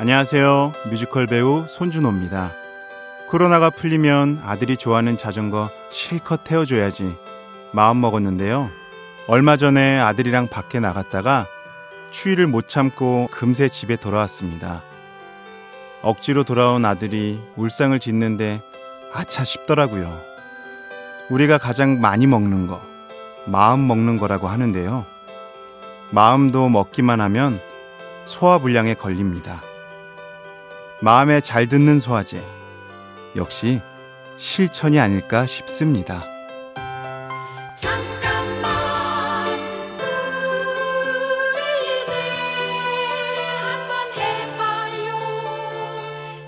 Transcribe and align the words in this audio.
안녕하세요. 0.00 0.72
뮤지컬 0.88 1.26
배우 1.26 1.66
손준호입니다. 1.68 2.54
코로나가 3.28 3.68
풀리면 3.68 4.40
아들이 4.42 4.78
좋아하는 4.78 5.18
자전거 5.18 5.68
실컷 5.90 6.42
태워줘야지 6.42 7.14
마음 7.74 8.00
먹었는데요. 8.00 8.70
얼마 9.28 9.58
전에 9.58 10.00
아들이랑 10.00 10.48
밖에 10.48 10.80
나갔다가 10.80 11.46
추위를 12.12 12.46
못 12.46 12.66
참고 12.66 13.28
금세 13.30 13.68
집에 13.68 13.96
돌아왔습니다. 13.96 14.82
억지로 16.00 16.44
돌아온 16.44 16.86
아들이 16.86 17.38
울상을 17.56 18.00
짓는데 18.00 18.62
아차 19.12 19.44
싶더라고요. 19.44 20.18
우리가 21.28 21.58
가장 21.58 22.00
많이 22.00 22.26
먹는 22.26 22.68
거, 22.68 22.80
마음 23.44 23.86
먹는 23.86 24.16
거라고 24.16 24.48
하는데요. 24.48 25.04
마음도 26.08 26.70
먹기만 26.70 27.20
하면 27.20 27.60
소화불량에 28.24 28.94
걸립니다. 28.94 29.60
마음에 31.02 31.40
잘 31.40 31.66
듣는 31.66 31.98
소화제. 31.98 32.44
역시 33.34 33.80
실천이 34.36 35.00
아닐까 35.00 35.46
싶습니다. 35.46 36.24
잠깐만 37.74 39.58
우리 41.54 42.02
이제 42.02 42.12
한번 43.56 44.12
해봐요 44.12 45.16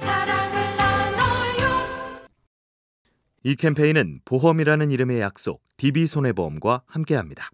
사랑을 0.00 0.76
나눠요 0.76 2.26
이 3.44 3.54
캠페인은 3.54 4.20
보험이라는 4.24 4.90
이름의 4.90 5.20
약속 5.20 5.62
DB손해보험과 5.76 6.82
함께합니다. 6.86 7.50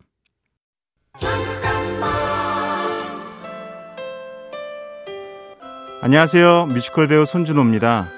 안녕하세요. 6.03 6.67
뮤지컬 6.67 7.09
배우 7.09 7.25
손준호입니다. 7.25 8.11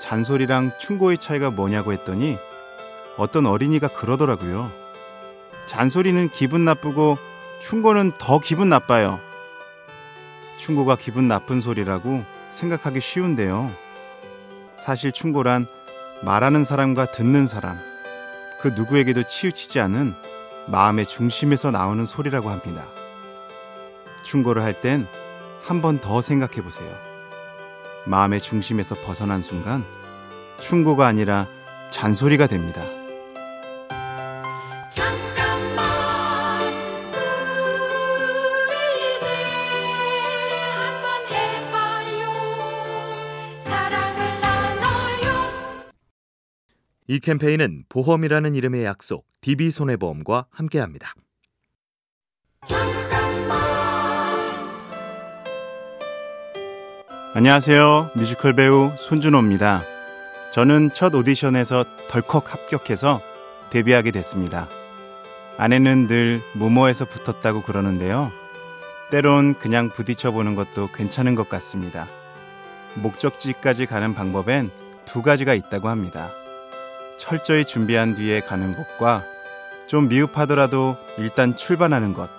잔소리랑 0.00 0.72
충고의 0.78 1.16
차이가 1.18 1.48
뭐냐고 1.48 1.92
했더니 1.92 2.38
어떤 3.16 3.46
어린이가 3.46 3.86
그러더라고요. 3.88 4.72
잔소리는 5.66 6.28
기분 6.30 6.64
나쁘고 6.64 7.16
충고는 7.60 8.12
더 8.18 8.40
기분 8.40 8.68
나빠요. 8.68 9.20
충고가 10.58 10.96
기분 10.96 11.28
나쁜 11.28 11.60
소리라고 11.60 12.24
생각하기 12.50 13.00
쉬운데요. 13.00 13.70
사실 14.76 15.12
충고란 15.12 15.68
말하는 16.22 16.64
사람과 16.64 17.12
듣는 17.12 17.46
사람, 17.46 17.78
그 18.60 18.68
누구에게도 18.68 19.22
치우치지 19.22 19.78
않은 19.78 20.14
마음의 20.66 21.06
중심에서 21.06 21.70
나오는 21.70 22.04
소리라고 22.06 22.50
합니다. 22.50 22.88
충고를 24.24 24.64
할땐 24.64 25.06
한 25.64 25.80
번 25.80 25.98
더 26.00 26.20
생각해 26.20 26.62
보세요. 26.62 26.94
마음의 28.06 28.40
중심에서 28.40 28.96
벗어난 28.96 29.40
순간 29.40 29.84
충고가 30.60 31.06
아니라 31.06 31.46
잔소리가 31.90 32.46
됩니다. 32.46 32.82
잠깐만 34.90 35.84
우리 38.68 39.16
이제 39.16 39.26
한번 40.74 41.26
해봐요 41.32 42.30
사랑을 43.64 44.40
나눠요 44.40 45.32
이 47.08 47.20
캠페인은 47.20 47.84
보험이라는 47.88 48.54
이름의 48.54 48.84
약속 48.84 49.26
DB손해보험과 49.40 50.46
함께합니다. 50.50 51.14
잠깐 52.66 53.13
안녕하세요. 57.36 58.12
뮤지컬 58.14 58.52
배우 58.52 58.92
손준호입니다. 58.96 59.82
저는 60.52 60.92
첫 60.92 61.12
오디션에서 61.12 61.84
덜컥 62.08 62.52
합격해서 62.52 63.22
데뷔하게 63.70 64.12
됐습니다. 64.12 64.68
아내는 65.58 66.06
늘 66.06 66.42
무모해서 66.52 67.04
붙었다고 67.06 67.62
그러는데요. 67.62 68.30
때론 69.10 69.54
그냥 69.58 69.90
부딪혀 69.90 70.30
보는 70.30 70.54
것도 70.54 70.92
괜찮은 70.92 71.34
것 71.34 71.48
같습니다. 71.48 72.06
목적지까지 72.94 73.86
가는 73.86 74.14
방법엔 74.14 74.70
두 75.04 75.20
가지가 75.22 75.54
있다고 75.54 75.88
합니다. 75.88 76.30
철저히 77.16 77.64
준비한 77.64 78.14
뒤에 78.14 78.42
가는 78.42 78.76
것과 78.76 79.24
좀 79.88 80.06
미흡하더라도 80.06 80.96
일단 81.18 81.56
출발하는 81.56 82.14
것. 82.14 82.30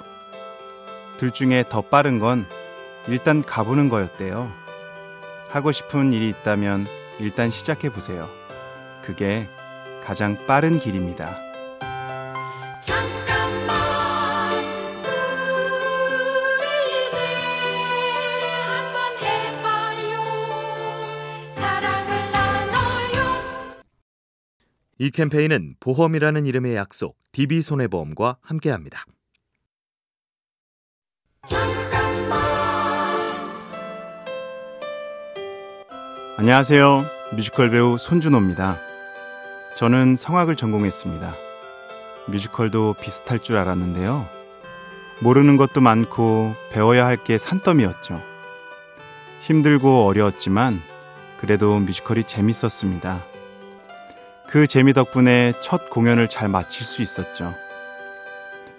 둘 1.18 1.32
중에 1.32 1.66
더 1.68 1.82
빠른 1.82 2.20
건 2.20 2.46
일단 3.10 3.44
가보는 3.44 3.90
거였대요. 3.90 4.64
하고 5.56 5.72
싶은 5.72 6.12
일이 6.12 6.28
있다면 6.28 6.86
일단 7.18 7.50
시작해 7.50 7.90
보세요. 7.90 8.30
그게 9.02 9.48
가장 10.04 10.36
빠른 10.46 10.80
길입니다. 10.80 11.40
잠깐만 12.82 14.60
우리 15.00 15.08
이제 17.08 17.20
한번 18.66 19.18
해봐요 19.24 20.20
사랑을 21.54 22.32
나눠요 22.32 23.24
이 25.00 25.10
캠페인은 25.10 25.76
보험이라는 25.80 26.46
이름의 26.46 26.76
약속 26.76 27.18
DB손해보험과 27.32 28.40
함께합니다. 28.42 29.06
안녕하세요. 36.38 37.06
뮤지컬 37.34 37.70
배우 37.72 37.98
손준호입니다. 37.98 38.80
저는 39.76 40.16
성악을 40.18 40.56
전공했습니다. 40.56 41.34
뮤지컬도 42.28 42.96
비슷할 43.00 43.40
줄 43.40 43.58
알았는데요. 43.58 44.28
모르는 45.22 45.56
것도 45.56 45.80
많고 45.80 46.56
배워야 46.72 47.06
할 47.06 47.18
게 47.24 47.38
산더미였죠. 47.38 48.22
힘들고 49.42 50.06
어려웠지만 50.06 50.82
그래도 51.40 51.80
뮤지컬이 51.80 52.26
재밌었습니다. 52.26 53.24
그 54.50 54.68
재미 54.68 54.94
덕분에 54.94 55.54
첫 55.62 55.90
공연을 55.90 56.28
잘 56.28 56.50
마칠 56.50 56.86
수 56.86 57.02
있었죠. 57.02 57.54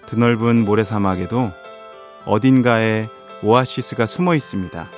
드넓은 0.05 0.63
모래사막에도 0.63 1.51
어딘가에 2.25 3.07
오아시스가 3.41 4.05
숨어 4.05 4.35
있습니다. 4.35 4.89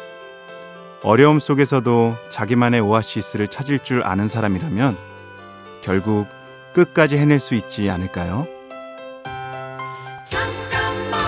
어려움 1.02 1.40
속에서도 1.40 2.16
자기만의 2.30 2.82
오아시스를 2.82 3.48
찾을 3.48 3.80
줄 3.80 4.04
아는 4.04 4.28
사람이라면 4.28 4.98
결국 5.82 6.28
끝까지 6.74 7.18
해낼 7.18 7.40
수 7.40 7.56
있지 7.56 7.90
않을까요? 7.90 8.46
잠깐만 10.26 11.24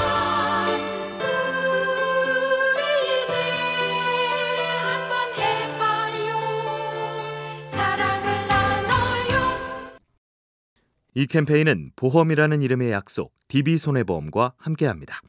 우리 2.75 3.23
이제 3.23 3.33
한번 4.77 5.33
해봐요 5.39 6.37
사랑을 7.69 8.47
나눠요 8.47 9.39
이 11.15 11.27
캠페인은 11.27 11.91
보험이라는 11.95 12.61
이름의 12.61 12.91
약속 12.91 13.33
DB손해보험과 13.47 14.53
함께합니다. 14.57 15.21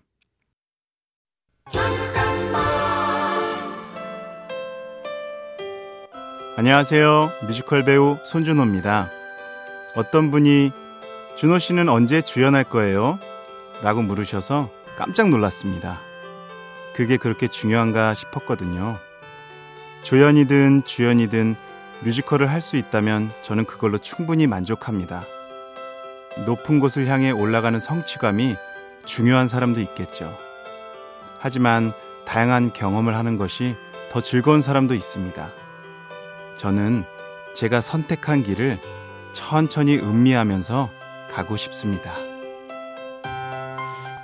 잠깐 1.70 2.21
안녕하세요. 6.54 7.30
뮤지컬 7.46 7.82
배우 7.82 8.18
손준호입니다. 8.24 9.10
어떤 9.94 10.30
분이 10.30 10.70
준호 11.36 11.58
씨는 11.58 11.88
언제 11.88 12.20
주연할 12.20 12.64
거예요? 12.64 13.18
라고 13.82 14.02
물으셔서 14.02 14.68
깜짝 14.96 15.30
놀랐습니다. 15.30 15.98
그게 16.94 17.16
그렇게 17.16 17.48
중요한가 17.48 18.12
싶었거든요. 18.12 18.98
조연이든 20.02 20.84
주연이든 20.84 21.56
뮤지컬을 22.04 22.50
할 22.50 22.60
수 22.60 22.76
있다면 22.76 23.32
저는 23.40 23.64
그걸로 23.64 23.96
충분히 23.96 24.46
만족합니다. 24.46 25.22
높은 26.44 26.80
곳을 26.80 27.06
향해 27.06 27.30
올라가는 27.30 27.80
성취감이 27.80 28.56
중요한 29.06 29.48
사람도 29.48 29.80
있겠죠. 29.80 30.36
하지만 31.38 31.94
다양한 32.26 32.74
경험을 32.74 33.16
하는 33.16 33.38
것이 33.38 33.74
더 34.10 34.20
즐거운 34.20 34.60
사람도 34.60 34.94
있습니다. 34.94 35.61
저는 36.56 37.04
제가 37.54 37.80
선택한 37.80 38.42
길을 38.42 38.80
천천히 39.32 39.98
음미하면서 39.98 40.90
가고 41.30 41.56
싶습니다. 41.56 42.14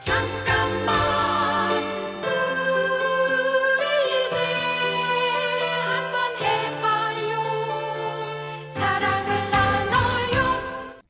잠깐만 0.00 0.94
우리 3.74 4.26
이제 4.26 4.38
한번 5.80 6.36
해봐요 6.36 7.32
사랑을 8.72 9.50
나눠요 9.50 11.02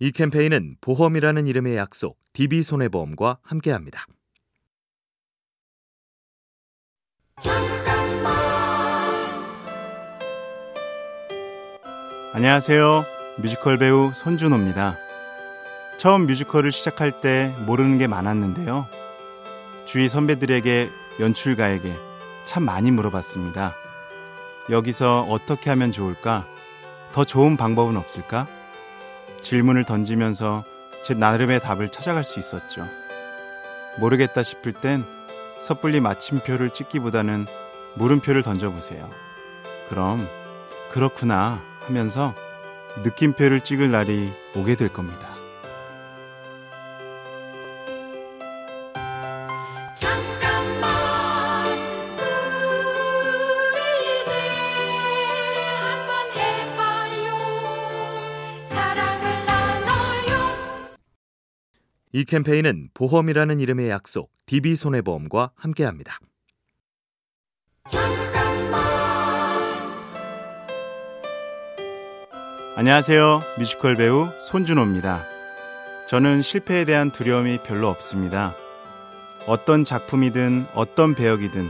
이 0.00 0.10
캠페인은 0.12 0.76
보험이라는 0.80 1.46
이름의 1.46 1.76
약속 1.76 2.18
DB손해보험과 2.32 3.38
함께합니다. 3.42 4.06
안녕하세요. 12.32 13.04
뮤지컬 13.38 13.76
배우 13.76 14.12
손준호입니다. 14.14 14.96
처음 15.96 16.26
뮤지컬을 16.26 16.70
시작할 16.70 17.20
때 17.20 17.52
모르는 17.66 17.98
게 17.98 18.06
많았는데요. 18.06 18.86
주위 19.84 20.08
선배들에게 20.08 20.90
연출가에게 21.18 21.92
참 22.44 22.62
많이 22.62 22.92
물어봤습니다. 22.92 23.74
여기서 24.70 25.22
어떻게 25.28 25.70
하면 25.70 25.90
좋을까? 25.90 26.46
더 27.10 27.24
좋은 27.24 27.56
방법은 27.56 27.96
없을까? 27.96 28.46
질문을 29.40 29.82
던지면서 29.82 30.62
제 31.02 31.14
나름의 31.14 31.58
답을 31.58 31.88
찾아갈 31.88 32.22
수 32.22 32.38
있었죠. 32.38 32.86
모르겠다 33.98 34.44
싶을 34.44 34.72
땐 34.72 35.04
섣불리 35.58 35.98
마침표를 35.98 36.70
찍기보다는 36.70 37.46
물음표를 37.96 38.44
던져보세요. 38.44 39.10
그럼, 39.88 40.28
그렇구나 40.92 41.69
하면서 41.80 42.34
느낌표를 43.04 43.62
찍을 43.62 43.90
날이 43.90 44.32
오게 44.54 44.76
될 44.76 44.92
겁니다. 44.92 45.36
잠깐만 49.94 50.90
우리 53.72 54.22
이제 54.22 54.32
한번 55.76 56.30
해봐요 56.34 57.36
사랑을 58.68 59.44
나눠요 59.46 60.96
이 62.12 62.24
캠페인은 62.24 62.90
보험이라는 62.94 63.60
이름의 63.60 63.88
약속 63.90 64.30
DB손해보험과 64.46 65.52
함께합니다. 65.54 66.18
안녕하세요. 72.80 73.42
뮤지컬 73.58 73.94
배우 73.94 74.30
손준호입니다. 74.38 75.26
저는 76.06 76.40
실패에 76.40 76.86
대한 76.86 77.10
두려움이 77.10 77.58
별로 77.62 77.88
없습니다. 77.88 78.54
어떤 79.46 79.84
작품이든 79.84 80.64
어떤 80.72 81.14
배역이든 81.14 81.68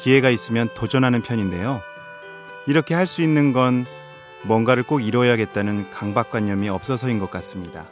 기회가 0.00 0.28
있으면 0.28 0.68
도전하는 0.74 1.22
편인데요. 1.22 1.80
이렇게 2.66 2.92
할 2.92 3.06
수 3.06 3.22
있는 3.22 3.54
건 3.54 3.86
뭔가를 4.42 4.82
꼭 4.82 5.00
이뤄야겠다는 5.00 5.88
강박관념이 5.88 6.68
없어서인 6.68 7.18
것 7.18 7.30
같습니다. 7.30 7.86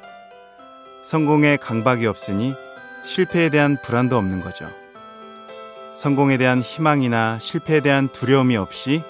성공에 1.04 1.56
강박이 1.56 2.04
없으니 2.04 2.54
실패에 3.02 3.48
대한 3.48 3.78
불안도 3.82 4.18
없는 4.18 4.42
거죠. 4.42 4.70
성공에 5.94 6.36
대한 6.36 6.60
희망이나 6.60 7.38
실패에 7.38 7.80
대한 7.80 8.10
두려움이 8.10 8.58
없이 8.58 9.02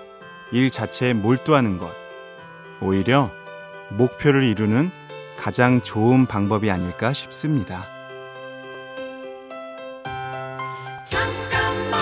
일 0.53 0.71
자체에 0.71 1.12
몰두하는 1.12 1.79
것. 1.79 2.01
오히려 2.82 3.31
목표를 3.90 4.43
이루는 4.43 4.90
가장 5.38 5.81
좋은 5.81 6.26
방법이 6.26 6.70
아닐까 6.70 7.12
싶습니다. 7.12 7.87
잠깐만 11.05 12.00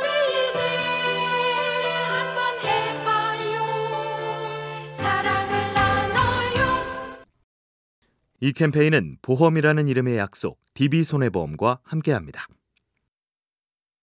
우리 0.00 0.50
이제 0.50 0.60
한번 2.06 2.58
해봐요 2.62 3.52
사랑을 4.96 5.52
나눠요 5.74 6.60
이 8.40 8.52
캠페인은 8.52 9.18
보험이라는 9.22 9.88
이름의 9.88 10.16
약속 10.16 10.58
DB손해보험과 10.74 11.80
함께합니다. 11.84 12.46